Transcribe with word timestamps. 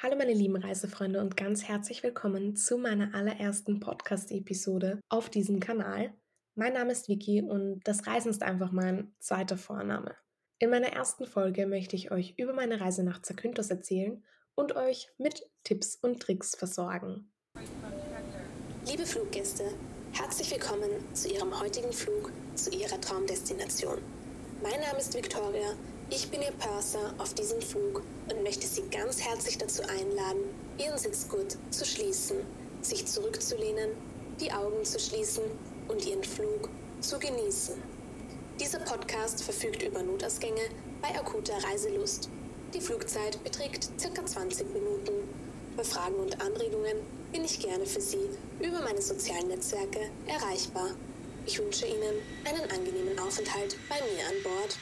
Hallo 0.00 0.14
meine 0.14 0.32
lieben 0.32 0.54
Reisefreunde 0.54 1.20
und 1.20 1.36
ganz 1.36 1.64
herzlich 1.64 2.04
willkommen 2.04 2.54
zu 2.54 2.78
meiner 2.78 3.16
allerersten 3.16 3.80
Podcast-Episode 3.80 5.00
auf 5.08 5.28
diesem 5.28 5.58
Kanal. 5.58 6.14
Mein 6.54 6.74
Name 6.74 6.92
ist 6.92 7.08
Vicky 7.08 7.42
und 7.42 7.80
das 7.82 8.06
Reisen 8.06 8.30
ist 8.30 8.44
einfach 8.44 8.70
mein 8.70 9.12
zweiter 9.18 9.56
Vorname. 9.56 10.14
In 10.60 10.70
meiner 10.70 10.92
ersten 10.92 11.26
Folge 11.26 11.66
möchte 11.66 11.96
ich 11.96 12.12
euch 12.12 12.34
über 12.36 12.52
meine 12.52 12.80
Reise 12.80 13.02
nach 13.02 13.22
Zakynthos 13.22 13.70
erzählen 13.70 14.22
und 14.54 14.76
euch 14.76 15.10
mit 15.18 15.50
Tipps 15.64 15.96
und 15.96 16.22
Tricks 16.22 16.54
versorgen. 16.54 17.32
Liebe 18.86 19.04
Fluggäste, 19.04 19.64
herzlich 20.12 20.52
willkommen 20.52 20.90
zu 21.12 21.28
Ihrem 21.28 21.58
heutigen 21.58 21.92
Flug 21.92 22.30
zu 22.54 22.70
Ihrer 22.70 23.00
Traumdestination. 23.00 23.98
Mein 24.62 24.80
Name 24.80 25.00
ist 25.00 25.12
Victoria 25.16 25.74
ich 26.10 26.30
bin 26.30 26.40
Ihr 26.40 26.52
Purser 26.52 27.14
auf 27.18 27.34
diesem 27.34 27.60
Flug 27.60 28.02
und 28.30 28.42
möchte 28.42 28.66
Sie 28.66 28.82
ganz 28.90 29.20
herzlich 29.20 29.58
dazu 29.58 29.82
einladen, 29.82 30.42
Ihren 30.78 30.98
Sitzgurt 30.98 31.56
zu 31.70 31.84
schließen, 31.84 32.38
sich 32.82 33.06
zurückzulehnen, 33.06 33.90
die 34.40 34.52
Augen 34.52 34.84
zu 34.84 34.98
schließen 34.98 35.44
und 35.88 36.06
Ihren 36.06 36.24
Flug 36.24 36.68
zu 37.00 37.18
genießen. 37.18 37.74
Dieser 38.60 38.80
Podcast 38.80 39.42
verfügt 39.42 39.82
über 39.82 40.02
Notausgänge 40.02 40.62
bei 41.00 41.08
akuter 41.18 41.54
Reiselust. 41.64 42.28
Die 42.74 42.80
Flugzeit 42.80 43.42
beträgt 43.44 43.90
ca. 44.00 44.26
20 44.26 44.72
Minuten. 44.72 45.12
Bei 45.76 45.84
Fragen 45.84 46.16
und 46.16 46.40
Anregungen 46.40 46.96
bin 47.32 47.44
ich 47.44 47.60
gerne 47.60 47.86
für 47.86 48.00
Sie 48.00 48.28
über 48.60 48.80
meine 48.80 49.00
sozialen 49.00 49.48
Netzwerke 49.48 50.10
erreichbar. 50.26 50.90
Ich 51.46 51.58
wünsche 51.58 51.86
Ihnen 51.86 52.20
einen 52.44 52.70
angenehmen 52.70 53.18
Aufenthalt 53.18 53.76
bei 53.88 53.96
mir 53.96 54.26
an 54.26 54.42
Bord. 54.42 54.76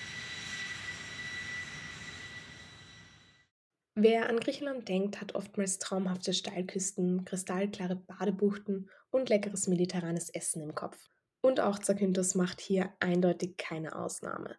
Wer 3.98 4.28
an 4.28 4.40
Griechenland 4.40 4.90
denkt, 4.90 5.22
hat 5.22 5.34
oftmals 5.34 5.78
traumhafte 5.78 6.34
Steilküsten, 6.34 7.24
kristallklare 7.24 7.96
Badebuchten 7.96 8.90
und 9.08 9.30
leckeres 9.30 9.68
mediterranes 9.68 10.28
Essen 10.28 10.60
im 10.60 10.74
Kopf. 10.74 10.98
Und 11.40 11.60
auch 11.60 11.78
Zakynthos 11.78 12.34
macht 12.34 12.60
hier 12.60 12.92
eindeutig 13.00 13.56
keine 13.56 13.96
Ausnahme. 13.96 14.56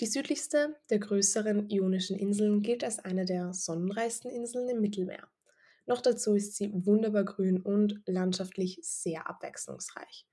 Die 0.00 0.06
südlichste 0.06 0.76
der 0.88 1.00
größeren 1.00 1.68
ionischen 1.68 2.16
Inseln 2.16 2.62
gilt 2.62 2.84
als 2.84 3.00
eine 3.00 3.24
der 3.24 3.52
sonnenreichsten 3.52 4.30
Inseln 4.30 4.68
im 4.68 4.80
Mittelmeer. 4.80 5.26
Noch 5.86 6.00
dazu 6.00 6.36
ist 6.36 6.54
sie 6.54 6.70
wunderbar 6.72 7.24
grün 7.24 7.60
und 7.60 8.00
landschaftlich 8.06 8.78
sehr 8.82 9.28
abwechslungsreich. 9.28 10.28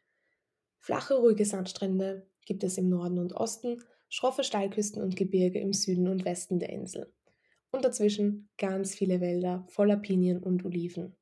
Flache, 0.78 1.16
ruhige 1.16 1.45
Sandstrände 1.45 2.30
gibt 2.45 2.63
es 2.63 2.78
im 2.78 2.88
Norden 2.88 3.17
und 3.17 3.33
Osten, 3.33 3.83
schroffe 4.09 4.44
Steilküsten 4.44 5.02
und 5.02 5.16
Gebirge 5.16 5.59
im 5.59 5.73
Süden 5.73 6.08
und 6.08 6.23
Westen 6.23 6.59
der 6.59 6.69
Insel 6.69 7.11
und 7.73 7.83
dazwischen 7.83 8.47
ganz 8.57 8.95
viele 8.95 9.19
Wälder 9.19 9.66
voller 9.67 9.97
Pinien 9.97 10.41
und 10.41 10.63
Oliven. 10.63 11.16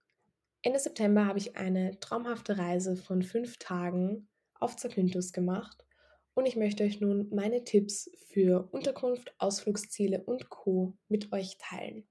Ende 0.62 0.80
September 0.80 1.26
habe 1.26 1.40
ich 1.40 1.56
eine 1.56 2.00
traumhafte 2.00 2.60
Reise 2.60 2.96
von 2.96 3.24
fünf 3.24 3.58
Tagen 3.58 4.28
auf 4.60 4.76
Zakynthos 4.76 5.34
gemacht 5.34 5.86
und 6.36 6.46
ich 6.46 6.56
möchte 6.56 6.84
euch 6.84 7.02
nun 7.02 7.30
meine 7.34 7.64
Tipps 7.64 8.12
für 8.28 8.70
Unterkunft, 8.72 9.34
Ausflugsziele 9.40 10.24
und 10.24 10.50
Co. 10.50 10.94
mit 11.08 11.32
euch 11.34 11.58
teilen. 11.58 12.04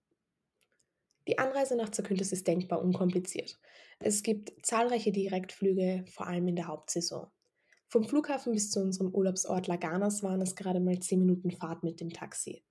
Die 1.28 1.38
Anreise 1.38 1.77
nach 1.77 1.91
Zakynthos 1.91 2.33
ist 2.33 2.48
denkbar 2.48 2.83
unkompliziert. 2.83 3.61
Es 4.00 4.22
gibt 4.22 4.66
zahlreiche 4.66 5.12
Direktflüge, 5.12 6.05
vor 6.11 6.27
allem 6.27 6.48
in 6.48 6.56
der 6.56 6.66
Hauptsaison. 6.66 7.28
Vom 7.88 8.05
Flughafen 8.05 8.52
bis 8.52 8.70
zu 8.70 8.80
unserem 8.80 9.14
Urlaubsort 9.14 9.66
Laganas 9.66 10.22
waren 10.22 10.41
es 10.41 10.56
gerade 10.56 10.80
mal 10.80 10.98
10 10.98 11.20
Minuten 11.20 11.50
Fahrt 11.50 11.83
mit 11.83 12.00
dem 12.00 12.11
Taxi. 12.11 12.64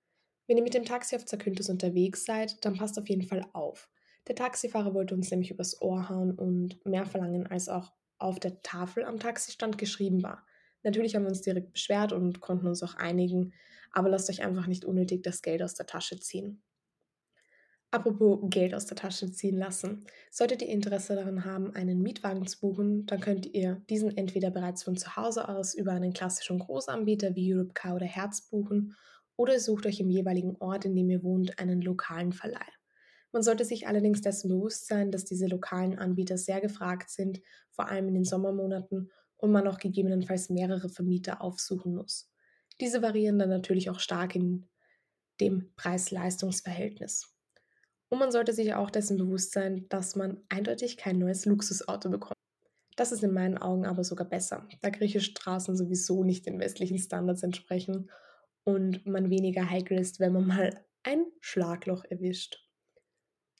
Wenn 0.49 0.57
ihr 0.57 0.63
mit 0.63 0.73
dem 0.73 0.83
Taxi 0.83 1.15
auf 1.15 1.25
Zakynthos 1.25 1.69
unterwegs 1.69 2.25
seid, 2.25 2.65
dann 2.65 2.75
passt 2.75 2.97
auf 2.97 3.07
jeden 3.07 3.21
Fall 3.21 3.45
auf. 3.53 3.87
Der 4.27 4.33
Taxifahrer 4.33 4.95
wollte 4.95 5.13
uns 5.13 5.29
nämlich 5.29 5.51
übers 5.51 5.79
Ohr 5.79 6.09
hauen 6.09 6.33
und 6.33 6.83
mehr 6.87 7.05
verlangen, 7.05 7.45
als 7.45 7.69
auch 7.69 7.93
auf 8.17 8.39
der 8.39 8.59
Tafel 8.63 9.03
am 9.05 9.19
Taxistand 9.19 9.77
geschrieben 9.77 10.23
war. 10.23 10.43
Natürlich 10.81 11.15
haben 11.15 11.21
wir 11.21 11.29
uns 11.29 11.43
direkt 11.43 11.73
beschwert 11.73 12.13
und 12.13 12.41
konnten 12.41 12.65
uns 12.65 12.81
auch 12.81 12.95
einigen, 12.95 13.53
aber 13.91 14.09
lasst 14.09 14.27
euch 14.31 14.43
einfach 14.43 14.65
nicht 14.65 14.85
unnötig 14.85 15.21
das 15.21 15.43
Geld 15.43 15.61
aus 15.61 15.75
der 15.75 15.85
Tasche 15.85 16.19
ziehen. 16.19 16.63
Apropos 17.91 18.39
Geld 18.49 18.73
aus 18.73 18.87
der 18.87 18.97
Tasche 18.97 19.31
ziehen 19.31 19.55
lassen. 19.55 20.03
Solltet 20.31 20.63
ihr 20.63 20.69
Interesse 20.69 21.13
daran 21.13 21.45
haben, 21.45 21.75
einen 21.75 22.01
Mietwagen 22.01 22.47
zu 22.47 22.59
buchen, 22.59 23.05
dann 23.05 23.19
könnt 23.19 23.45
ihr 23.45 23.83
diesen 23.87 24.17
entweder 24.17 24.49
bereits 24.49 24.81
von 24.81 24.97
zu 24.97 25.15
Hause 25.15 25.47
aus 25.47 25.75
über 25.75 25.91
einen 25.91 26.13
klassischen 26.13 26.57
Großanbieter 26.57 27.35
wie 27.35 27.53
Europcar 27.53 27.95
oder 27.95 28.07
Herz 28.07 28.41
buchen 28.41 28.95
oder 29.39 29.57
sucht 29.57 29.85
euch 29.85 30.01
im 30.01 30.09
jeweiligen 30.09 30.57
Ort, 30.57 30.83
in 30.83 30.93
dem 30.93 31.09
ihr 31.09 31.23
wohnt, 31.23 31.59
einen 31.59 31.81
lokalen 31.81 32.33
Verleih. 32.33 32.59
Man 33.31 33.41
sollte 33.41 33.63
sich 33.63 33.87
allerdings 33.87 34.19
dessen 34.19 34.49
bewusst 34.49 34.87
sein, 34.87 35.11
dass 35.11 35.23
diese 35.23 35.47
lokalen 35.47 35.97
Anbieter 35.97 36.37
sehr 36.37 36.59
gefragt 36.59 37.09
sind, 37.09 37.39
vor 37.71 37.87
allem 37.87 38.09
in 38.09 38.15
den 38.15 38.25
Sommermonaten, 38.25 39.09
und 39.37 39.51
man 39.53 39.65
auch 39.69 39.77
gegebenenfalls 39.77 40.49
mehrere 40.49 40.89
Vermieter 40.89 41.41
aufsuchen 41.41 41.95
muss. 41.95 42.29
Diese 42.81 43.01
variieren 43.01 43.39
dann 43.39 43.47
natürlich 43.47 43.89
auch 43.89 44.01
stark 44.01 44.35
in 44.35 44.67
dem 45.39 45.73
Preis-Leistungs-Verhältnis. 45.77 47.33
Und 48.09 48.19
man 48.19 48.33
sollte 48.33 48.51
sich 48.51 48.73
auch 48.73 48.89
dessen 48.89 49.15
bewusst 49.15 49.53
sein, 49.53 49.85
dass 49.87 50.17
man 50.17 50.41
eindeutig 50.49 50.97
kein 50.97 51.17
neues 51.17 51.45
Luxusauto 51.45 52.09
bekommt. 52.09 52.35
Das 52.97 53.13
ist 53.13 53.23
in 53.23 53.31
meinen 53.31 53.57
Augen 53.57 53.85
aber 53.85 54.03
sogar 54.03 54.27
besser, 54.27 54.67
da 54.81 54.89
griechische 54.89 55.31
Straßen 55.31 55.77
sowieso 55.77 56.25
nicht 56.25 56.45
den 56.45 56.59
westlichen 56.59 56.97
Standards 56.97 57.43
entsprechen 57.43 58.09
und 58.63 59.05
man 59.05 59.29
weniger 59.29 59.69
heikel 59.69 59.97
ist, 59.99 60.19
wenn 60.19 60.33
man 60.33 60.47
mal 60.47 60.85
ein 61.03 61.25
Schlagloch 61.39 62.03
erwischt. 62.05 62.65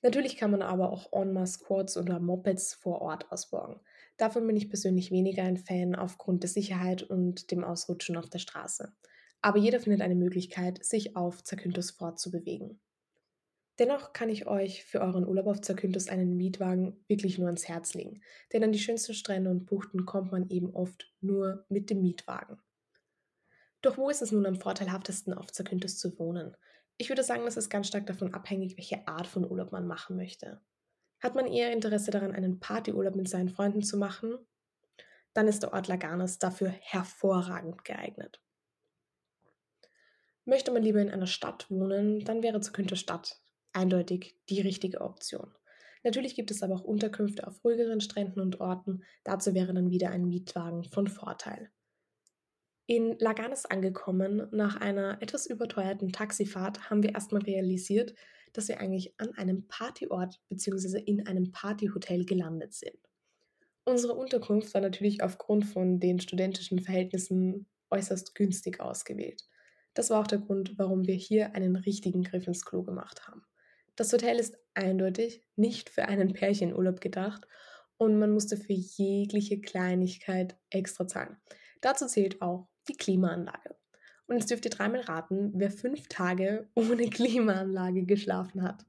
Natürlich 0.02 0.38
kann 0.38 0.52
man 0.52 0.62
aber 0.62 0.92
auch 0.92 1.12
en 1.12 1.34
masse 1.34 1.60
Quads 1.60 1.98
oder 1.98 2.20
Mopeds 2.20 2.74
vor 2.74 3.02
Ort 3.02 3.32
ausborgen. 3.32 3.82
Davon 4.18 4.48
bin 4.48 4.56
ich 4.56 4.70
persönlich 4.70 5.12
weniger 5.12 5.44
ein 5.44 5.58
Fan 5.58 5.96
aufgrund 5.96 6.44
der 6.44 6.50
Sicherheit 6.50 7.04
und 7.04 7.52
dem 7.52 7.64
Ausrutschen 7.64 8.16
auf 8.16 8.30
der 8.30 8.40
Straße. 8.40 8.94
Aber 9.42 9.58
jeder 9.58 9.80
findet 9.80 10.02
eine 10.02 10.16
Möglichkeit, 10.16 10.84
sich 10.84 11.16
auf 11.16 11.44
Zakynthos 11.44 11.92
fortzubewegen. 11.92 12.80
Dennoch 13.78 14.12
kann 14.12 14.28
ich 14.28 14.46
euch 14.46 14.84
für 14.84 15.00
euren 15.00 15.26
Urlaub 15.26 15.48
auf 15.48 15.62
Zakynthos 15.62 16.10
einen 16.10 16.36
Mietwagen 16.36 17.02
wirklich 17.08 17.38
nur 17.38 17.48
ans 17.48 17.68
Herz 17.70 17.94
legen, 17.94 18.22
denn 18.52 18.64
an 18.64 18.74
die 18.74 18.80
schönsten 18.80 19.14
Strände 19.14 19.50
und 19.50 19.66
Buchten 19.66 20.06
kommt 20.06 20.34
man 20.34 20.50
eben 20.50 20.76
oft 20.76 21.14
nur 21.22 21.66
mit 21.70 21.90
dem 21.90 22.02
Mietwagen. 22.02 22.60
Doch 23.82 23.98
wo 23.98 24.10
ist 24.10 24.22
es 24.22 24.32
nun 24.32 24.46
am 24.46 24.60
vorteilhaftesten, 24.60 25.34
auf 25.34 25.52
Zakynthos 25.52 25.98
zu 25.98 26.18
wohnen? 26.20 26.56
Ich 26.98 27.10
würde 27.10 27.24
sagen, 27.24 27.46
das 27.46 27.56
ist 27.56 27.70
ganz 27.70 27.88
stark 27.88 28.06
davon 28.08 28.34
abhängig, 28.34 28.78
welche 28.78 29.08
Art 29.08 29.26
von 29.26 29.50
Urlaub 29.50 29.72
man 29.72 29.88
machen 29.88 30.18
möchte. 30.18 30.62
Hat 31.22 31.36
man 31.36 31.48
eher 31.48 31.72
Interesse 31.72 32.12
daran, 32.12 32.34
einen 32.34 32.60
Partyurlaub 32.60 33.16
mit 33.16 33.30
seinen 33.30 33.50
Freunden 33.50 33.82
zu 33.82 33.98
machen? 33.98 34.38
Dann 35.34 35.48
ist 35.48 35.64
der 35.64 35.74
Ort 35.74 35.88
Laganas 35.88 36.40
dafür 36.40 36.70
hervorragend 36.70 37.86
geeignet. 37.86 38.42
Möchte 40.46 40.72
man 40.72 40.84
lieber 40.84 41.02
in 41.02 41.12
einer 41.12 41.28
Stadt 41.28 41.70
wohnen, 41.70 42.26
dann 42.26 42.42
wäre 42.42 42.60
Zakynthos 42.60 43.00
Stadt 43.00 43.42
eindeutig 43.72 44.36
die 44.50 44.62
richtige 44.62 45.02
Option. 45.02 45.54
Natürlich 46.04 46.36
gibt 46.36 46.50
es 46.52 46.64
aber 46.64 46.76
auch 46.76 46.84
Unterkünfte 46.84 47.46
auf 47.46 47.64
ruhigeren 47.64 48.02
Stränden 48.02 48.40
und 48.40 48.60
Orten. 48.60 49.04
Dazu 49.24 49.54
wäre 49.54 49.74
dann 49.74 49.92
wieder 49.92 50.10
ein 50.10 50.26
Mietwagen 50.26 50.86
von 50.86 51.08
Vorteil. 51.08 51.70
In 52.90 53.20
Laganes 53.20 53.68
angekommen, 53.68 54.48
nach 54.50 54.82
einer 54.82 55.22
etwas 55.22 55.46
überteuerten 55.46 56.12
Taxifahrt, 56.12 56.90
haben 56.90 57.04
wir 57.04 57.14
erstmal 57.14 57.44
realisiert, 57.44 58.16
dass 58.52 58.68
wir 58.68 58.80
eigentlich 58.80 59.14
an 59.20 59.32
einem 59.36 59.68
Partyort 59.68 60.42
bzw. 60.50 60.98
in 60.98 61.28
einem 61.28 61.52
Partyhotel 61.52 62.26
gelandet 62.26 62.74
sind. 62.74 62.98
Unsere 63.86 64.16
Unterkunft 64.16 64.74
war 64.74 64.82
natürlich 64.82 65.22
aufgrund 65.22 65.66
von 65.66 66.00
den 66.00 66.20
studentischen 66.20 66.80
Verhältnissen 66.80 67.68
äußerst 67.92 68.34
günstig 68.34 68.80
ausgewählt. 68.80 69.44
Das 69.94 70.10
war 70.10 70.22
auch 70.22 70.28
der 70.28 70.40
Grund, 70.40 70.80
warum 70.80 71.06
wir 71.06 71.14
hier 71.14 71.54
einen 71.54 71.76
richtigen 71.76 72.24
Griff 72.24 72.48
ins 72.48 72.66
Klo 72.66 72.82
gemacht 72.82 73.28
haben. 73.28 73.44
Das 73.98 74.12
Hotel 74.12 74.40
ist 74.40 74.58
eindeutig 74.74 75.44
nicht 75.56 75.92
für 75.92 76.06
einen 76.06 76.34
Pärchenurlaub 76.34 77.02
gedacht 77.02 77.46
und 77.98 78.18
man 78.18 78.32
musste 78.32 78.58
für 78.58 78.74
jegliche 78.74 79.62
Kleinigkeit 79.62 80.58
extra 80.72 81.06
zahlen. 81.08 81.38
Dazu 81.82 82.08
zählt 82.08 82.42
auch 82.42 82.68
die 82.90 82.98
Klimaanlage. 82.98 83.76
Und 84.28 84.38
jetzt 84.38 84.52
dürft 84.52 84.66
ihr 84.66 84.72
dreimal 84.72 85.02
raten, 85.02 85.52
wer 85.56 85.72
fünf 85.72 86.08
Tage 86.08 86.68
ohne 86.76 87.10
Klimaanlage 87.10 88.04
geschlafen 88.06 88.62
hat. 88.64 88.86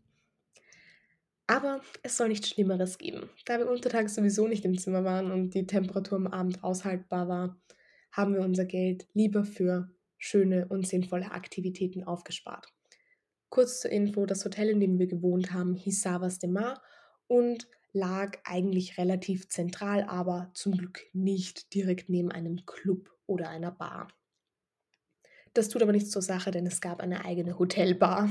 Aber 1.47 1.81
es 2.03 2.17
soll 2.17 2.29
nichts 2.29 2.49
Schlimmeres 2.49 2.99
geben. 2.99 3.29
Da 3.45 3.59
wir 3.59 3.69
untertags 3.69 4.15
sowieso 4.15 4.47
nicht 4.47 4.65
im 4.65 4.79
Zimmer 4.79 5.03
waren 5.05 5.33
und 5.33 5.55
die 5.55 5.67
Temperatur 5.67 6.19
am 6.19 6.27
Abend 6.29 6.63
aushaltbar 6.63 7.27
war, 7.27 7.61
haben 8.13 8.35
wir 8.35 8.43
unser 8.43 8.65
Geld 8.65 9.09
lieber 9.15 9.45
für 9.45 9.91
schöne 10.17 10.69
und 10.69 10.87
sinnvolle 10.87 11.33
Aktivitäten 11.33 12.05
aufgespart. 12.05 12.69
Kurz 13.49 13.81
zur 13.81 13.91
Info, 13.91 14.27
das 14.27 14.45
Hotel, 14.45 14.69
in 14.69 14.79
dem 14.79 14.99
wir 14.99 15.09
gewohnt 15.09 15.53
haben, 15.53 15.75
hieß 15.75 16.03
Savas 16.03 16.39
de 16.39 16.51
Mar 16.51 16.83
und 17.27 17.67
lag 17.93 18.39
eigentlich 18.45 18.99
relativ 18.99 19.49
zentral, 19.49 20.05
aber 20.05 20.51
zum 20.55 20.77
Glück 20.77 21.03
nicht 21.13 21.75
direkt 21.75 22.09
neben 22.09 22.31
einem 22.31 22.65
Club 22.67 23.11
oder 23.27 23.49
einer 23.49 23.71
Bar. 23.71 24.09
Das 25.55 25.69
tut 25.69 25.83
aber 25.83 25.93
nichts 25.93 26.11
zur 26.11 26.23
Sache, 26.23 26.51
denn 26.51 26.67
es 26.67 26.81
gab 26.81 27.01
eine 27.01 27.25
eigene 27.25 27.59
Hotelbar. 27.59 28.31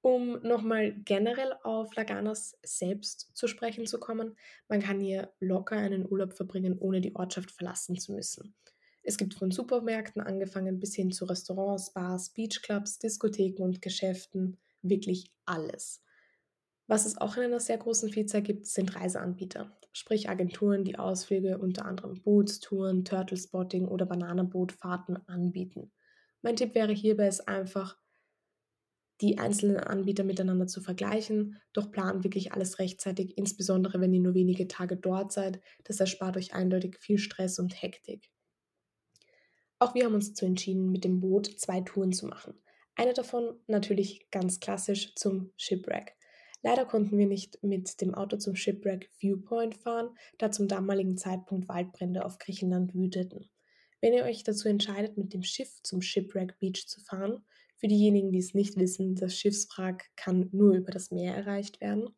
Um 0.00 0.40
nochmal 0.42 0.92
generell 1.04 1.54
auf 1.64 1.94
Laganas 1.94 2.56
selbst 2.62 3.30
zu 3.34 3.48
sprechen 3.48 3.86
zu 3.86 3.98
kommen, 3.98 4.36
man 4.68 4.80
kann 4.80 5.00
hier 5.00 5.32
locker 5.40 5.76
einen 5.76 6.10
Urlaub 6.10 6.34
verbringen, 6.34 6.78
ohne 6.78 7.00
die 7.00 7.14
Ortschaft 7.14 7.50
verlassen 7.50 7.98
zu 7.98 8.12
müssen. 8.12 8.54
Es 9.02 9.16
gibt 9.16 9.34
von 9.34 9.50
Supermärkten 9.50 10.20
angefangen 10.20 10.78
bis 10.80 10.94
hin 10.94 11.10
zu 11.10 11.24
Restaurants, 11.24 11.92
Bars, 11.92 12.30
Beachclubs, 12.30 12.98
Diskotheken 12.98 13.62
und 13.62 13.82
Geschäften 13.82 14.58
wirklich 14.82 15.32
alles. 15.46 16.02
Was 16.88 17.04
es 17.04 17.18
auch 17.18 17.36
in 17.36 17.42
einer 17.42 17.60
sehr 17.60 17.76
großen 17.76 18.08
Vielzahl 18.08 18.40
gibt, 18.40 18.66
sind 18.66 18.96
Reiseanbieter, 18.96 19.78
sprich 19.92 20.30
Agenturen, 20.30 20.84
die 20.84 20.98
Ausflüge 20.98 21.58
unter 21.58 21.84
anderem 21.84 22.22
Bootstouren, 22.22 23.04
Turtlespotting 23.04 23.86
oder 23.86 24.06
Bananenbootfahrten 24.06 25.28
anbieten. 25.28 25.92
Mein 26.40 26.56
Tipp 26.56 26.74
wäre 26.74 26.92
hierbei 26.92 27.26
es 27.26 27.40
einfach, 27.40 27.98
die 29.20 29.36
einzelnen 29.36 29.76
Anbieter 29.76 30.24
miteinander 30.24 30.66
zu 30.66 30.80
vergleichen, 30.80 31.60
doch 31.74 31.90
plant 31.90 32.24
wirklich 32.24 32.52
alles 32.52 32.78
rechtzeitig, 32.78 33.36
insbesondere 33.36 34.00
wenn 34.00 34.14
ihr 34.14 34.20
nur 34.20 34.34
wenige 34.34 34.66
Tage 34.66 34.96
dort 34.96 35.30
seid. 35.30 35.60
Das 35.84 36.00
erspart 36.00 36.38
euch 36.38 36.54
eindeutig 36.54 36.96
viel 36.98 37.18
Stress 37.18 37.58
und 37.58 37.82
Hektik. 37.82 38.30
Auch 39.78 39.94
wir 39.94 40.06
haben 40.06 40.14
uns 40.14 40.28
dazu 40.30 40.46
entschieden, 40.46 40.90
mit 40.90 41.04
dem 41.04 41.20
Boot 41.20 41.46
zwei 41.58 41.82
Touren 41.82 42.12
zu 42.12 42.26
machen. 42.26 42.54
Eine 42.94 43.12
davon 43.12 43.60
natürlich 43.66 44.30
ganz 44.30 44.58
klassisch 44.58 45.14
zum 45.16 45.52
Shipwreck. 45.56 46.17
Leider 46.62 46.84
konnten 46.84 47.16
wir 47.16 47.26
nicht 47.26 47.62
mit 47.62 48.00
dem 48.00 48.14
Auto 48.14 48.36
zum 48.36 48.56
Shipwreck 48.56 49.10
Viewpoint 49.18 49.76
fahren, 49.76 50.10
da 50.38 50.50
zum 50.50 50.66
damaligen 50.66 51.16
Zeitpunkt 51.16 51.68
Waldbrände 51.68 52.24
auf 52.24 52.38
Griechenland 52.38 52.94
wüteten. 52.94 53.48
Wenn 54.00 54.12
ihr 54.12 54.24
euch 54.24 54.44
dazu 54.44 54.68
entscheidet, 54.68 55.16
mit 55.16 55.32
dem 55.34 55.42
Schiff 55.42 55.82
zum 55.82 56.02
Shipwreck 56.02 56.58
Beach 56.58 56.86
zu 56.86 57.00
fahren, 57.00 57.44
für 57.76 57.88
diejenigen, 57.88 58.32
die 58.32 58.38
es 58.38 58.54
nicht 58.54 58.76
wissen, 58.76 59.14
das 59.14 59.36
Schiffswrack 59.36 60.10
kann 60.16 60.48
nur 60.52 60.74
über 60.74 60.90
das 60.90 61.12
Meer 61.12 61.34
erreicht 61.36 61.80
werden. 61.80 62.08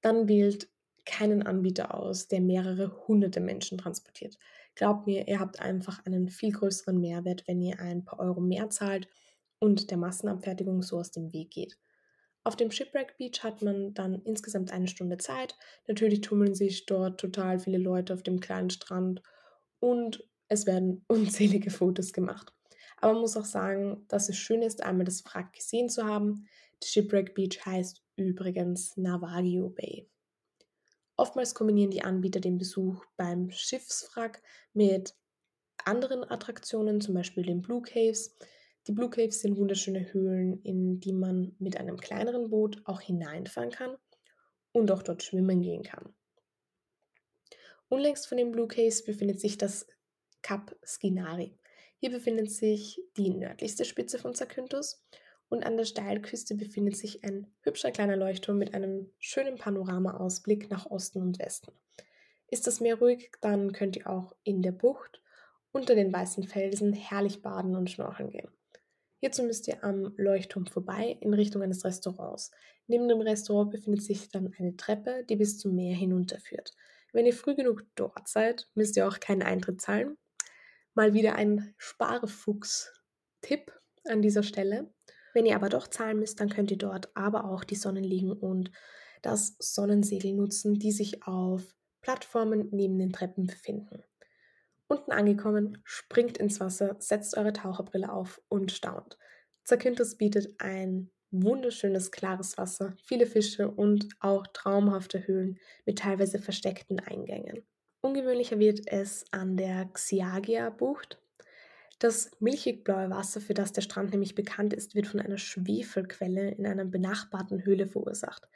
Dann 0.00 0.28
wählt 0.28 0.68
keinen 1.04 1.42
Anbieter 1.42 1.94
aus, 1.94 2.28
der 2.28 2.40
mehrere 2.40 3.06
hunderte 3.06 3.40
Menschen 3.40 3.78
transportiert. 3.78 4.38
Glaubt 4.74 5.06
mir, 5.06 5.26
ihr 5.26 5.40
habt 5.40 5.60
einfach 5.60 6.04
einen 6.04 6.28
viel 6.28 6.52
größeren 6.52 7.00
Mehrwert, 7.00 7.44
wenn 7.46 7.62
ihr 7.62 7.80
ein 7.80 8.04
paar 8.04 8.18
Euro 8.20 8.40
mehr 8.40 8.70
zahlt 8.70 9.08
und 9.58 9.90
der 9.90 9.98
Massenabfertigung 9.98 10.82
so 10.82 10.98
aus 10.98 11.10
dem 11.10 11.32
Weg 11.32 11.50
geht. 11.50 11.78
Auf 12.48 12.56
dem 12.56 12.70
Shipwreck 12.70 13.18
Beach 13.18 13.42
hat 13.42 13.60
man 13.60 13.92
dann 13.92 14.22
insgesamt 14.22 14.72
eine 14.72 14.88
Stunde 14.88 15.18
Zeit. 15.18 15.54
Natürlich 15.86 16.22
tummeln 16.22 16.54
sich 16.54 16.86
dort 16.86 17.20
total 17.20 17.58
viele 17.58 17.76
Leute 17.76 18.14
auf 18.14 18.22
dem 18.22 18.40
kleinen 18.40 18.70
Strand 18.70 19.22
und 19.80 20.26
es 20.48 20.64
werden 20.64 21.04
unzählige 21.08 21.70
Fotos 21.70 22.14
gemacht. 22.14 22.54
Aber 22.96 23.12
man 23.12 23.20
muss 23.20 23.36
auch 23.36 23.44
sagen, 23.44 24.06
dass 24.08 24.30
es 24.30 24.38
schön 24.38 24.62
ist, 24.62 24.82
einmal 24.82 25.04
das 25.04 25.22
Wrack 25.26 25.52
gesehen 25.52 25.90
zu 25.90 26.06
haben. 26.06 26.48
Die 26.82 26.88
Shipwreck 26.88 27.34
Beach 27.34 27.66
heißt 27.66 28.02
übrigens 28.16 28.96
Navajo 28.96 29.68
Bay. 29.68 30.08
Oftmals 31.18 31.54
kombinieren 31.54 31.90
die 31.90 32.02
Anbieter 32.02 32.40
den 32.40 32.56
Besuch 32.56 33.04
beim 33.18 33.50
Schiffswrack 33.50 34.40
mit 34.72 35.14
anderen 35.84 36.24
Attraktionen, 36.24 37.02
zum 37.02 37.12
Beispiel 37.12 37.44
den 37.44 37.60
Blue 37.60 37.82
Caves. 37.82 38.34
Die 38.88 38.94
Blue 38.94 39.10
Caves 39.10 39.42
sind 39.42 39.58
wunderschöne 39.58 40.14
Höhlen, 40.14 40.62
in 40.62 40.98
die 40.98 41.12
man 41.12 41.54
mit 41.58 41.76
einem 41.76 41.98
kleineren 41.98 42.48
Boot 42.48 42.80
auch 42.86 43.02
hineinfahren 43.02 43.70
kann 43.70 43.98
und 44.72 44.90
auch 44.90 45.02
dort 45.02 45.22
schwimmen 45.22 45.60
gehen 45.60 45.82
kann. 45.82 46.14
Unlängst 47.90 48.26
von 48.26 48.38
den 48.38 48.50
Blue 48.50 48.66
Caves 48.66 49.04
befindet 49.04 49.40
sich 49.40 49.58
das 49.58 49.86
Kap 50.40 50.74
Skinari. 50.82 51.54
Hier 51.98 52.10
befindet 52.10 52.50
sich 52.50 52.98
die 53.18 53.28
nördlichste 53.28 53.84
Spitze 53.84 54.18
von 54.18 54.34
Zakynthos 54.34 55.04
und 55.50 55.66
an 55.66 55.76
der 55.76 55.84
Steilküste 55.84 56.54
befindet 56.54 56.96
sich 56.96 57.22
ein 57.24 57.46
hübscher 57.60 57.90
kleiner 57.90 58.16
Leuchtturm 58.16 58.56
mit 58.56 58.72
einem 58.72 59.10
schönen 59.18 59.58
Panoramaausblick 59.58 60.70
nach 60.70 60.86
Osten 60.86 61.20
und 61.20 61.38
Westen. 61.38 61.72
Ist 62.46 62.66
das 62.66 62.80
Meer 62.80 62.98
ruhig, 62.98 63.32
dann 63.42 63.72
könnt 63.72 63.96
ihr 63.96 64.08
auch 64.08 64.34
in 64.44 64.62
der 64.62 64.72
Bucht 64.72 65.20
unter 65.72 65.94
den 65.94 66.10
weißen 66.10 66.44
Felsen 66.44 66.94
herrlich 66.94 67.42
baden 67.42 67.76
und 67.76 67.90
schnorcheln 67.90 68.30
gehen. 68.30 68.48
Hierzu 69.20 69.42
müsst 69.42 69.68
ihr 69.68 69.82
am 69.84 70.14
Leuchtturm 70.16 70.66
vorbei 70.66 71.18
in 71.20 71.34
Richtung 71.34 71.62
eines 71.62 71.84
Restaurants. 71.84 72.50
Neben 72.86 73.08
dem 73.08 73.20
Restaurant 73.20 73.70
befindet 73.70 74.02
sich 74.02 74.28
dann 74.30 74.52
eine 74.58 74.76
Treppe, 74.76 75.24
die 75.28 75.36
bis 75.36 75.58
zum 75.58 75.74
Meer 75.74 75.96
hinunterführt. 75.96 76.72
Wenn 77.12 77.26
ihr 77.26 77.34
früh 77.34 77.54
genug 77.54 77.84
dort 77.94 78.28
seid, 78.28 78.68
müsst 78.74 78.96
ihr 78.96 79.08
auch 79.08 79.18
keinen 79.18 79.42
Eintritt 79.42 79.80
zahlen 79.80 80.16
mal 80.98 81.14
wieder 81.14 81.36
ein 81.36 81.72
Sparfuchs-Tipp 81.78 83.72
an 84.08 84.20
dieser 84.20 84.42
Stelle. 84.42 84.92
Wenn 85.32 85.46
ihr 85.46 85.54
aber 85.54 85.68
doch 85.68 85.86
zahlen 85.86 86.18
müsst, 86.18 86.40
dann 86.40 86.48
könnt 86.48 86.72
ihr 86.72 86.76
dort 86.76 87.16
aber 87.16 87.44
auch 87.44 87.62
die 87.62 87.76
Sonnenliegen 87.76 88.32
und 88.32 88.72
das 89.22 89.54
Sonnensegel 89.60 90.32
nutzen, 90.32 90.74
die 90.74 90.90
sich 90.90 91.22
auf 91.22 91.62
Plattformen 92.00 92.68
neben 92.72 92.98
den 92.98 93.12
Treppen 93.12 93.46
befinden. 93.46 94.02
Unten 94.88 95.12
angekommen, 95.12 95.78
springt 95.84 96.38
ins 96.38 96.60
Wasser, 96.60 96.96
setzt 96.98 97.36
eure 97.36 97.52
Taucherbrille 97.52 98.10
auf 98.10 98.40
und 98.48 98.72
staunt. 98.72 99.18
Zakynthos 99.64 100.16
bietet 100.16 100.54
ein 100.60 101.10
wunderschönes 101.30 102.10
klares 102.10 102.56
Wasser, 102.56 102.94
viele 103.04 103.26
Fische 103.26 103.70
und 103.70 104.08
auch 104.20 104.46
traumhafte 104.46 105.26
Höhlen 105.26 105.58
mit 105.84 105.98
teilweise 105.98 106.38
versteckten 106.38 107.00
Eingängen. 107.00 107.66
Ungewöhnlicher 108.00 108.58
wird 108.58 108.80
es 108.86 109.26
an 109.30 109.58
der 109.58 109.90
Xiagia-Bucht. 109.92 111.20
Das 111.98 112.30
milchig-blaue 112.38 113.10
Wasser, 113.10 113.42
für 113.42 113.54
das 113.54 113.72
der 113.72 113.82
Strand 113.82 114.12
nämlich 114.12 114.34
bekannt 114.34 114.72
ist, 114.72 114.94
wird 114.94 115.06
von 115.06 115.20
einer 115.20 115.36
Schwefelquelle 115.36 116.52
in 116.52 116.66
einer 116.66 116.86
benachbarten 116.86 117.62
Höhle 117.62 117.88
verursacht. 117.88 118.48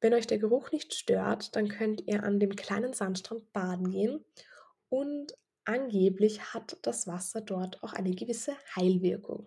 Wenn 0.00 0.14
euch 0.14 0.28
der 0.28 0.38
Geruch 0.38 0.70
nicht 0.70 0.94
stört, 0.94 1.56
dann 1.56 1.68
könnt 1.68 2.06
ihr 2.06 2.22
an 2.22 2.38
dem 2.38 2.54
kleinen 2.54 2.92
Sandstrand 2.92 3.52
baden 3.52 3.90
gehen 3.90 4.24
und 4.92 5.32
angeblich 5.64 6.54
hat 6.54 6.76
das 6.82 7.06
Wasser 7.06 7.40
dort 7.40 7.82
auch 7.82 7.92
eine 7.92 8.14
gewisse 8.14 8.56
Heilwirkung. 8.76 9.46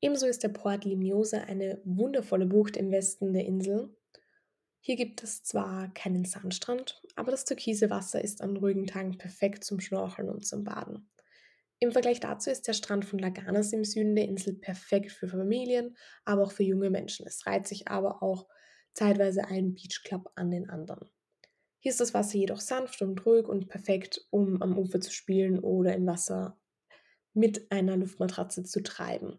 Ebenso 0.00 0.26
ist 0.26 0.42
der 0.42 0.50
Port 0.50 0.84
Limiosa 0.84 1.38
eine 1.38 1.80
wundervolle 1.84 2.46
Bucht 2.46 2.76
im 2.76 2.92
Westen 2.92 3.32
der 3.32 3.46
Insel 3.46 3.96
hier 4.80 4.96
gibt 4.96 5.22
es 5.22 5.42
zwar 5.42 5.92
keinen 5.92 6.24
Sandstrand, 6.24 7.02
aber 7.16 7.30
das 7.30 7.44
türkise 7.44 7.90
Wasser 7.90 8.22
ist 8.22 8.40
an 8.40 8.56
ruhigen 8.56 8.86
Tagen 8.86 9.18
perfekt 9.18 9.64
zum 9.64 9.80
Schnorcheln 9.80 10.30
und 10.30 10.46
zum 10.46 10.64
Baden. 10.64 11.10
Im 11.80 11.92
Vergleich 11.92 12.20
dazu 12.20 12.50
ist 12.50 12.66
der 12.66 12.72
Strand 12.72 13.04
von 13.04 13.18
Laganas 13.18 13.72
im 13.72 13.84
Süden 13.84 14.16
der 14.16 14.24
Insel 14.24 14.54
perfekt 14.54 15.12
für 15.12 15.28
Familien, 15.28 15.96
aber 16.24 16.42
auch 16.42 16.52
für 16.52 16.62
junge 16.62 16.90
Menschen. 16.90 17.26
Es 17.26 17.46
reiht 17.46 17.68
sich 17.68 17.88
aber 17.88 18.22
auch 18.22 18.46
zeitweise 18.94 19.44
ein 19.44 19.74
Beachclub 19.74 20.32
an 20.34 20.50
den 20.50 20.70
anderen. 20.70 21.10
Hier 21.80 21.90
ist 21.90 22.00
das 22.00 22.14
Wasser 22.14 22.38
jedoch 22.38 22.60
sanft 22.60 23.02
und 23.02 23.24
ruhig 23.24 23.46
und 23.46 23.68
perfekt, 23.68 24.26
um 24.30 24.60
am 24.62 24.78
Ufer 24.78 25.00
zu 25.00 25.12
spielen 25.12 25.60
oder 25.60 25.94
im 25.94 26.06
Wasser 26.06 26.58
mit 27.34 27.70
einer 27.70 27.96
Luftmatratze 27.96 28.64
zu 28.64 28.82
treiben. 28.82 29.38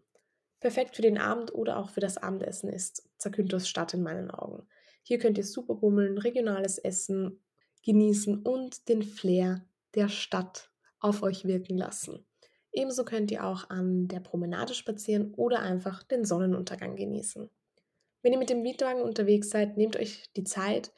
Perfekt 0.59 0.95
für 0.95 1.01
den 1.01 1.17
Abend 1.17 1.53
oder 1.53 1.77
auch 1.77 1.89
für 1.89 1.99
das 1.99 2.17
Abendessen 2.17 2.69
ist 2.69 3.09
Zakynthos 3.17 3.67
Stadt 3.67 3.93
in 3.93 4.03
meinen 4.03 4.31
Augen. 4.31 4.67
Hier 5.03 5.17
könnt 5.17 5.37
ihr 5.37 5.45
super 5.45 5.75
bummeln, 5.75 6.17
regionales 6.17 6.77
Essen 6.77 7.41
genießen 7.83 8.43
und 8.43 8.87
den 8.89 9.03
Flair 9.03 9.65
der 9.95 10.09
Stadt 10.09 10.71
auf 10.99 11.23
euch 11.23 11.45
wirken 11.45 11.77
lassen. 11.77 12.25
Ebenso 12.71 13.03
könnt 13.03 13.31
ihr 13.31 13.45
auch 13.45 13.69
an 13.69 14.07
der 14.07 14.19
Promenade 14.19 14.73
spazieren 14.73 15.33
oder 15.33 15.61
einfach 15.61 16.03
den 16.03 16.25
Sonnenuntergang 16.25 16.95
genießen. 16.95 17.49
Wenn 18.21 18.33
ihr 18.33 18.39
mit 18.39 18.49
dem 18.49 18.61
Mietwagen 18.61 19.01
unterwegs 19.01 19.49
seid, 19.49 19.77
nehmt 19.77 19.95
euch 19.95 20.29
die 20.35 20.43
Zeit, 20.43 20.91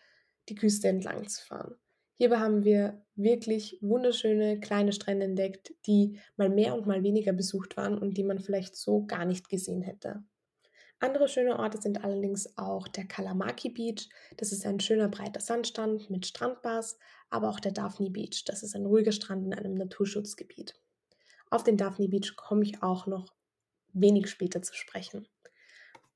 die 0.49 0.55
Küste 0.55 0.87
entlang 0.87 1.27
zu 1.27 1.45
fahren. 1.45 1.75
Hierbei 2.15 2.37
haben 2.37 2.63
wir 2.63 3.03
wirklich 3.15 3.79
wunderschöne 3.81 4.59
kleine 4.59 4.93
Strände 4.93 5.25
entdeckt, 5.25 5.73
die 5.87 6.19
mal 6.37 6.49
mehr 6.49 6.75
und 6.75 6.85
mal 6.85 7.03
weniger 7.03 7.33
besucht 7.33 7.77
waren 7.77 7.97
und 7.97 8.15
die 8.15 8.23
man 8.23 8.39
vielleicht 8.39 8.75
so 8.75 9.05
gar 9.05 9.25
nicht 9.25 9.49
gesehen 9.49 9.81
hätte. 9.81 10.23
Andere 10.99 11.27
schöne 11.27 11.57
Orte 11.57 11.81
sind 11.81 12.03
allerdings 12.03 12.59
auch 12.59 12.87
der 12.87 13.05
Kalamaki 13.07 13.69
Beach. 13.69 14.07
Das 14.37 14.51
ist 14.51 14.67
ein 14.67 14.79
schöner 14.79 15.09
breiter 15.09 15.39
Sandstrand 15.39 16.11
mit 16.11 16.27
Strandbars, 16.27 16.99
aber 17.31 17.49
auch 17.49 17.59
der 17.59 17.71
Daphne 17.71 18.11
Beach. 18.11 18.43
Das 18.45 18.61
ist 18.61 18.75
ein 18.75 18.85
ruhiger 18.85 19.11
Strand 19.11 19.43
in 19.47 19.55
einem 19.55 19.73
Naturschutzgebiet. 19.73 20.75
Auf 21.49 21.63
den 21.63 21.75
Daphne 21.75 22.07
Beach 22.07 22.35
komme 22.35 22.63
ich 22.63 22.83
auch 22.83 23.07
noch 23.07 23.33
wenig 23.93 24.29
später 24.29 24.61
zu 24.61 24.75
sprechen. 24.75 25.27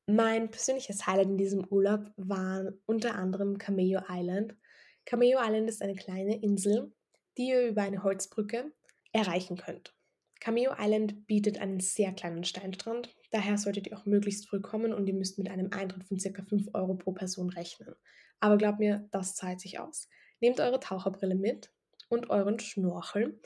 Mein 0.07 0.51
persönliches 0.51 1.07
Highlight 1.07 1.29
in 1.29 1.37
diesem 1.37 1.65
Urlaub 1.65 2.11
war 2.15 2.71
unter 2.85 3.15
anderem 3.15 3.57
Cameo 3.57 4.01
Island. 4.07 4.55
Cameo 5.03 5.39
Island 5.41 5.67
ist 5.67 5.81
eine 5.81 5.95
kleine 5.95 6.39
Insel, 6.43 6.93
die 7.37 7.47
ihr 7.47 7.67
über 7.67 7.81
eine 7.81 8.03
Holzbrücke 8.03 8.71
erreichen 9.13 9.57
könnt. 9.57 9.95
Cameo 10.39 10.73
Island 10.77 11.25
bietet 11.25 11.57
einen 11.57 11.79
sehr 11.79 12.13
kleinen 12.13 12.43
Steinstrand, 12.43 13.15
daher 13.31 13.57
solltet 13.57 13.87
ihr 13.87 13.97
auch 13.97 14.05
möglichst 14.05 14.47
früh 14.47 14.61
kommen 14.61 14.93
und 14.93 15.07
ihr 15.07 15.15
müsst 15.15 15.39
mit 15.39 15.49
einem 15.49 15.71
Eintritt 15.71 16.03
von 16.03 16.17
ca. 16.17 16.43
5 16.43 16.67
Euro 16.75 16.93
pro 16.93 17.11
Person 17.11 17.49
rechnen. 17.49 17.95
Aber 18.39 18.57
glaubt 18.57 18.77
mir, 18.77 19.07
das 19.09 19.33
zahlt 19.33 19.59
sich 19.59 19.79
aus. 19.79 20.07
Nehmt 20.39 20.59
eure 20.59 20.79
Taucherbrille 20.79 21.35
mit 21.35 21.71
und 22.09 22.29
euren 22.29 22.59
Schnorchel, 22.59 23.39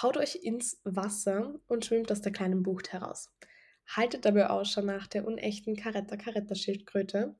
haut 0.00 0.18
euch 0.18 0.36
ins 0.36 0.80
Wasser 0.84 1.58
und 1.66 1.84
schwimmt 1.84 2.12
aus 2.12 2.20
der 2.20 2.32
kleinen 2.32 2.62
Bucht 2.62 2.92
heraus. 2.92 3.32
Haltet 3.88 4.24
dabei 4.24 4.48
Ausschau 4.48 4.82
nach 4.82 5.06
der 5.06 5.26
unechten 5.26 5.76
Caretta-Caretta-Schildkröte. 5.76 7.36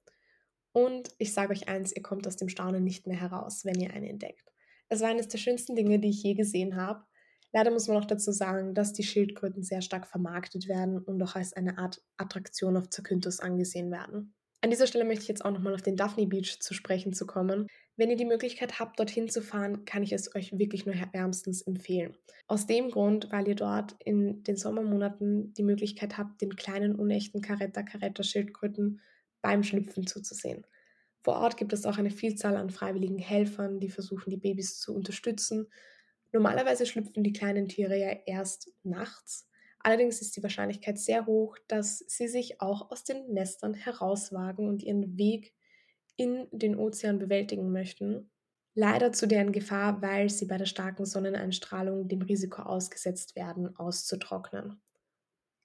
Und 0.72 1.10
ich 1.18 1.32
sage 1.32 1.52
euch 1.52 1.68
eins, 1.68 1.94
ihr 1.94 2.02
kommt 2.02 2.26
aus 2.26 2.36
dem 2.36 2.48
Staunen 2.48 2.84
nicht 2.84 3.06
mehr 3.06 3.20
heraus, 3.20 3.64
wenn 3.64 3.80
ihr 3.80 3.92
eine 3.92 4.08
entdeckt. 4.08 4.52
Es 4.88 5.00
war 5.00 5.08
eines 5.08 5.28
der 5.28 5.38
schönsten 5.38 5.74
Dinge, 5.74 5.98
die 5.98 6.10
ich 6.10 6.22
je 6.22 6.34
gesehen 6.34 6.76
habe. 6.76 7.04
Leider 7.52 7.70
muss 7.70 7.88
man 7.88 7.96
auch 7.96 8.04
dazu 8.04 8.32
sagen, 8.32 8.74
dass 8.74 8.92
die 8.92 9.02
Schildkröten 9.02 9.62
sehr 9.62 9.80
stark 9.80 10.06
vermarktet 10.06 10.68
werden 10.68 10.98
und 10.98 11.22
auch 11.22 11.34
als 11.34 11.54
eine 11.54 11.78
Art 11.78 12.02
Attraktion 12.16 12.76
auf 12.76 12.90
Zakynthos 12.90 13.40
angesehen 13.40 13.90
werden. 13.90 14.34
An 14.62 14.70
dieser 14.70 14.86
Stelle 14.86 15.04
möchte 15.04 15.22
ich 15.22 15.28
jetzt 15.28 15.44
auch 15.44 15.50
nochmal 15.50 15.74
auf 15.74 15.82
den 15.82 15.96
Daphne 15.96 16.26
Beach 16.26 16.60
zu 16.60 16.74
sprechen 16.74 17.12
zu 17.12 17.26
kommen. 17.26 17.66
Wenn 17.96 18.10
ihr 18.10 18.16
die 18.16 18.24
Möglichkeit 18.24 18.80
habt, 18.80 18.98
dorthin 18.98 19.28
zu 19.28 19.42
fahren, 19.42 19.84
kann 19.84 20.02
ich 20.02 20.12
es 20.12 20.34
euch 20.34 20.58
wirklich 20.58 20.86
nur 20.86 20.94
wärmstens 21.12 21.62
empfehlen. 21.62 22.16
Aus 22.46 22.66
dem 22.66 22.90
Grund, 22.90 23.28
weil 23.30 23.48
ihr 23.48 23.54
dort 23.54 23.96
in 24.04 24.42
den 24.44 24.56
Sommermonaten 24.56 25.54
die 25.54 25.62
Möglichkeit 25.62 26.18
habt, 26.18 26.40
den 26.40 26.56
kleinen 26.56 26.94
unechten 26.94 27.40
Caretta-Caretta-Schildkröten 27.40 29.00
beim 29.42 29.62
Schlüpfen 29.62 30.06
zuzusehen. 30.06 30.66
Vor 31.22 31.36
Ort 31.36 31.56
gibt 31.56 31.72
es 31.72 31.86
auch 31.86 31.98
eine 31.98 32.10
Vielzahl 32.10 32.56
an 32.56 32.70
freiwilligen 32.70 33.18
Helfern, 33.18 33.80
die 33.80 33.90
versuchen, 33.90 34.30
die 34.30 34.36
Babys 34.36 34.78
zu 34.78 34.94
unterstützen. 34.94 35.66
Normalerweise 36.32 36.86
schlüpfen 36.86 37.24
die 37.24 37.32
kleinen 37.32 37.68
Tiere 37.68 37.98
ja 37.98 38.10
erst 38.26 38.70
nachts. 38.82 39.48
Allerdings 39.86 40.20
ist 40.20 40.36
die 40.36 40.42
Wahrscheinlichkeit 40.42 40.98
sehr 40.98 41.26
hoch, 41.26 41.56
dass 41.68 41.98
sie 42.08 42.26
sich 42.26 42.60
auch 42.60 42.90
aus 42.90 43.04
den 43.04 43.32
Nestern 43.32 43.72
herauswagen 43.72 44.68
und 44.68 44.82
ihren 44.82 45.16
Weg 45.16 45.54
in 46.16 46.48
den 46.50 46.76
Ozean 46.76 47.20
bewältigen 47.20 47.70
möchten. 47.70 48.28
Leider 48.74 49.12
zu 49.12 49.28
deren 49.28 49.52
Gefahr, 49.52 50.02
weil 50.02 50.28
sie 50.28 50.46
bei 50.46 50.56
der 50.56 50.66
starken 50.66 51.06
Sonneneinstrahlung 51.06 52.08
dem 52.08 52.22
Risiko 52.22 52.62
ausgesetzt 52.62 53.36
werden, 53.36 53.76
auszutrocknen. 53.76 54.82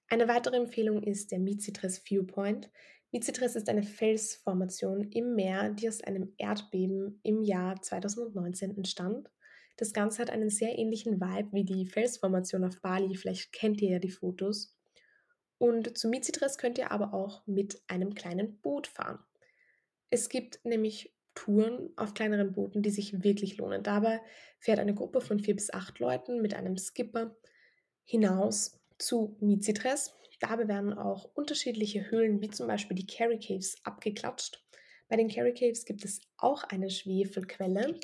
Eine 0.06 0.28
weitere 0.28 0.54
Empfehlung 0.54 1.02
ist 1.02 1.32
der 1.32 1.40
Mizitres 1.40 1.98
Viewpoint. 1.98 2.70
Mizitres 3.10 3.56
ist 3.56 3.68
eine 3.68 3.82
Felsformation 3.82 5.10
im 5.10 5.34
Meer, 5.34 5.70
die 5.70 5.88
aus 5.88 6.00
einem 6.00 6.32
Erdbeben 6.38 7.18
im 7.24 7.42
Jahr 7.42 7.82
2019 7.82 8.76
entstand 8.76 9.32
das 9.76 9.92
Ganze 9.92 10.22
hat 10.22 10.30
einen 10.30 10.50
sehr 10.50 10.78
ähnlichen 10.78 11.20
Vibe 11.20 11.52
wie 11.52 11.64
die 11.64 11.86
Felsformation 11.86 12.64
auf 12.64 12.80
Bali. 12.80 13.14
Vielleicht 13.14 13.52
kennt 13.52 13.80
ihr 13.80 13.90
ja 13.90 13.98
die 13.98 14.10
Fotos. 14.10 14.76
Und 15.58 15.96
zu 15.96 16.08
Mizitres 16.08 16.58
könnt 16.58 16.78
ihr 16.78 16.90
aber 16.90 17.14
auch 17.14 17.46
mit 17.46 17.80
einem 17.86 18.14
kleinen 18.14 18.60
Boot 18.60 18.86
fahren. 18.86 19.18
Es 20.10 20.28
gibt 20.28 20.64
nämlich 20.64 21.14
Touren 21.34 21.90
auf 21.96 22.14
kleineren 22.14 22.52
Booten, 22.52 22.82
die 22.82 22.90
sich 22.90 23.22
wirklich 23.22 23.56
lohnen. 23.56 23.82
Dabei 23.82 24.20
fährt 24.58 24.78
eine 24.78 24.94
Gruppe 24.94 25.20
von 25.20 25.40
vier 25.40 25.54
bis 25.54 25.72
acht 25.72 25.98
Leuten 25.98 26.42
mit 26.42 26.54
einem 26.54 26.76
Skipper 26.76 27.36
hinaus 28.04 28.80
zu 28.98 29.36
Mizitres. 29.40 30.14
Dabei 30.40 30.68
werden 30.68 30.92
auch 30.92 31.30
unterschiedliche 31.34 32.10
Höhlen, 32.10 32.40
wie 32.42 32.50
zum 32.50 32.66
Beispiel 32.66 32.96
die 32.96 33.06
Carry 33.06 33.38
Caves, 33.38 33.76
abgeklatscht. 33.84 34.62
Bei 35.08 35.16
den 35.16 35.28
Carry 35.28 35.54
Caves 35.54 35.84
gibt 35.84 36.04
es 36.04 36.20
auch 36.36 36.64
eine 36.64 36.90
Schwefelquelle 36.90 37.98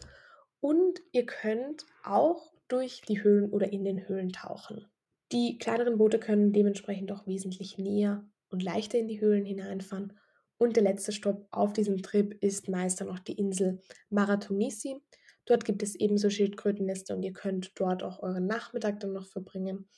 und 0.60 1.00
ihr 1.12 1.26
könnt 1.26 1.86
auch 2.04 2.52
durch 2.68 3.02
die 3.08 3.22
Höhlen 3.22 3.50
oder 3.50 3.72
in 3.72 3.84
den 3.84 4.08
Höhlen 4.08 4.30
tauchen. 4.30 4.86
Die 5.32 5.58
kleineren 5.58 5.98
Boote 5.98 6.18
können 6.18 6.52
dementsprechend 6.52 7.12
auch 7.12 7.26
wesentlich 7.26 7.78
näher 7.78 8.26
und 8.50 8.62
leichter 8.62 8.98
in 8.98 9.08
die 9.08 9.20
Höhlen 9.20 9.44
hineinfahren. 9.44 10.18
Und 10.56 10.76
der 10.76 10.82
letzte 10.82 11.12
Stopp 11.12 11.46
auf 11.50 11.72
diesem 11.72 12.02
Trip 12.02 12.34
ist 12.42 12.68
meist 12.68 13.00
dann 13.00 13.08
noch 13.08 13.18
die 13.18 13.34
Insel 13.34 13.80
Marathonisi. 14.10 14.96
Dort 15.44 15.64
gibt 15.64 15.82
es 15.82 15.94
ebenso 15.94 16.30
Schildkrötennester 16.30 17.14
und 17.14 17.22
ihr 17.22 17.32
könnt 17.32 17.72
dort 17.76 18.02
auch 18.02 18.22
euren 18.22 18.46
Nachmittag 18.46 19.00
dann 19.00 19.12
noch 19.12 19.26
verbringen. 19.26 19.88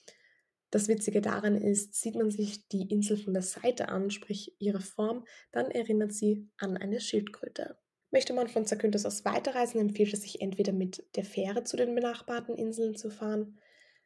Das 0.71 0.87
Witzige 0.87 1.21
daran 1.21 1.57
ist, 1.57 1.95
sieht 1.95 2.15
man 2.15 2.31
sich 2.31 2.69
die 2.69 2.89
Insel 2.89 3.17
von 3.17 3.35
der 3.35 3.43
Seite 3.43 3.89
an, 3.89 4.11
sprich 4.11 4.55
ihre 4.61 4.81
Form, 4.81 5.25
dann 5.51 5.71
erinnert 5.71 6.13
sie 6.13 6.49
an 6.59 6.77
eine 6.77 7.01
Schildkröte. 7.01 7.77
Möchte 8.13 8.33
man 8.33 8.49
von 8.49 8.67
Zakynthos 8.67 9.07
aus 9.07 9.25
weiterreisen, 9.25 9.81
empfiehlt 9.81 10.13
es 10.13 10.23
sich 10.23 10.41
entweder 10.41 10.73
mit 10.73 11.05
der 11.15 11.25
Fähre 11.25 11.63
zu 11.63 11.77
den 11.77 11.95
benachbarten 11.95 12.57
Inseln 12.57 12.97
zu 12.97 13.11
fahren. 13.11 13.59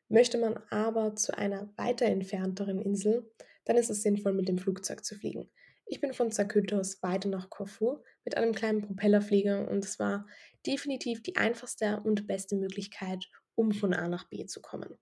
Möchte 0.09 0.37
man 0.37 0.59
aber 0.71 1.17
zu 1.17 1.37
einer 1.37 1.73
weiter 1.77 2.07
entfernteren 2.07 2.81
Insel, 2.81 3.31
dann 3.65 3.77
ist 3.77 3.89
es 3.89 4.03
sinnvoll, 4.03 4.35
mit 4.35 4.49
dem 4.49 4.59
Flugzeug 4.59 5.05
zu 5.05 5.15
fliegen. 5.15 5.51
Ich 5.87 6.01
bin 6.01 6.13
von 6.13 6.31
Zakynthos 6.31 7.03
weiter 7.03 7.29
nach 7.29 7.51
Korfu 7.51 7.99
mit 8.25 8.37
einem 8.37 8.55
kleinen 8.55 8.83
Propellerflieger 8.83 9.69
und 9.71 9.85
es 9.85 9.99
war 9.99 10.27
definitiv 10.67 11.23
die 11.23 11.37
einfachste 11.37 12.01
und 12.05 12.27
beste 12.27 12.57
Möglichkeit, 12.57 13.29
um 13.55 13.73
von 13.73 13.95
A 13.95 14.09
nach 14.09 14.29
B 14.29 14.45
zu 14.47 14.61
kommen. 14.61 14.99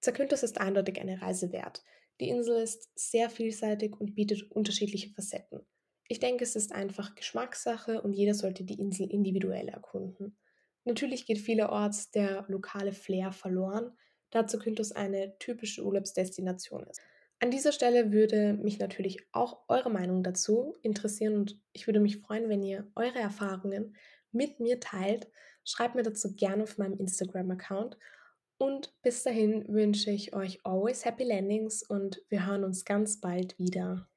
Zakynthos 0.00 0.42
ist 0.42 0.60
eindeutig 0.60 1.00
eine 1.00 1.20
Reise 1.20 1.52
wert. 1.52 1.82
Die 2.20 2.28
Insel 2.28 2.62
ist 2.62 2.90
sehr 2.94 3.30
vielseitig 3.30 3.94
und 3.98 4.14
bietet 4.14 4.50
unterschiedliche 4.50 5.10
Facetten. 5.10 5.60
Ich 6.08 6.20
denke, 6.20 6.44
es 6.44 6.56
ist 6.56 6.72
einfach 6.72 7.14
Geschmackssache 7.14 8.00
und 8.00 8.14
jeder 8.14 8.34
sollte 8.34 8.64
die 8.64 8.80
Insel 8.80 9.10
individuell 9.10 9.68
erkunden. 9.68 10.36
Natürlich 10.84 11.26
geht 11.26 11.38
vielerorts 11.38 12.10
der 12.10 12.46
lokale 12.48 12.92
Flair 12.92 13.30
verloren, 13.30 13.92
da 14.30 14.46
Zakynthos 14.46 14.92
eine 14.92 15.38
typische 15.38 15.84
Urlaubsdestination 15.84 16.84
ist. 16.84 17.00
An 17.40 17.50
dieser 17.50 17.72
Stelle 17.72 18.10
würde 18.10 18.54
mich 18.54 18.78
natürlich 18.78 19.18
auch 19.32 19.60
eure 19.68 19.90
Meinung 19.90 20.22
dazu 20.24 20.74
interessieren 20.82 21.36
und 21.36 21.60
ich 21.72 21.86
würde 21.86 22.00
mich 22.00 22.18
freuen, 22.18 22.48
wenn 22.48 22.62
ihr 22.62 22.90
eure 22.96 23.18
Erfahrungen 23.18 23.94
mit 24.32 24.60
mir 24.60 24.80
teilt. 24.80 25.30
Schreibt 25.64 25.94
mir 25.94 26.02
dazu 26.02 26.34
gerne 26.34 26.64
auf 26.64 26.78
meinem 26.78 26.98
Instagram-Account. 26.98 27.98
Und 28.56 28.92
bis 29.02 29.22
dahin 29.22 29.68
wünsche 29.68 30.10
ich 30.10 30.34
euch 30.34 30.64
always 30.64 31.04
happy 31.04 31.22
landings 31.22 31.84
und 31.84 32.20
wir 32.28 32.46
hören 32.46 32.64
uns 32.64 32.84
ganz 32.84 33.20
bald 33.20 33.56
wieder. 33.58 34.07